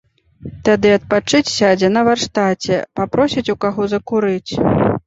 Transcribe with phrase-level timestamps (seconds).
[0.69, 4.53] Тады адпачыць сядзе на варштаце, папросіць у каго закурыць.